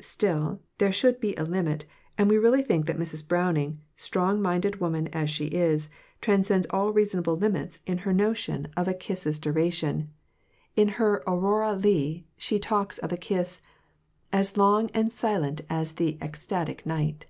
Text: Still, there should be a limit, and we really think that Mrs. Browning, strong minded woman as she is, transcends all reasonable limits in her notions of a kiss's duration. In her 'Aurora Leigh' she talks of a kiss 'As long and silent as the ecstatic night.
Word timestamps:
Still, 0.00 0.58
there 0.78 0.90
should 0.90 1.20
be 1.20 1.36
a 1.36 1.44
limit, 1.44 1.86
and 2.18 2.28
we 2.28 2.38
really 2.38 2.60
think 2.60 2.86
that 2.86 2.98
Mrs. 2.98 3.22
Browning, 3.28 3.78
strong 3.94 4.42
minded 4.42 4.80
woman 4.80 5.06
as 5.12 5.30
she 5.30 5.46
is, 5.46 5.88
transcends 6.20 6.66
all 6.70 6.92
reasonable 6.92 7.36
limits 7.36 7.78
in 7.86 7.98
her 7.98 8.12
notions 8.12 8.66
of 8.76 8.88
a 8.88 8.94
kiss's 8.94 9.38
duration. 9.38 10.10
In 10.74 10.88
her 10.98 11.22
'Aurora 11.24 11.74
Leigh' 11.74 12.24
she 12.36 12.58
talks 12.58 12.98
of 12.98 13.12
a 13.12 13.16
kiss 13.16 13.60
'As 14.32 14.56
long 14.56 14.90
and 14.92 15.12
silent 15.12 15.60
as 15.70 15.92
the 15.92 16.18
ecstatic 16.20 16.84
night. 16.84 17.26